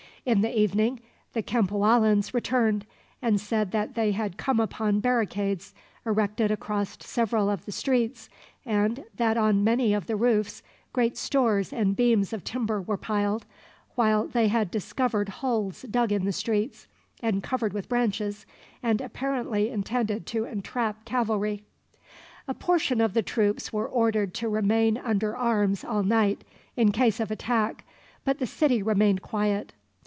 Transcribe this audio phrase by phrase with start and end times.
[0.23, 0.99] In the evening
[1.33, 2.85] the Cempoallans returned,
[3.23, 5.73] and said that they had come upon barricades
[6.05, 8.29] erected across several of the streets,
[8.63, 10.61] and that on many of the roofs
[10.93, 13.47] great stones and beams of timber were piled;
[13.95, 16.85] while they had discovered holes dug in the streets,
[17.23, 18.45] and covered with branches,
[18.83, 21.63] and apparently intended to entrap cavalry.
[22.47, 26.43] A portion of the troops were ordered to remain under arms all night,
[26.77, 27.83] in case of attack,
[28.23, 29.73] but the city remained quiet.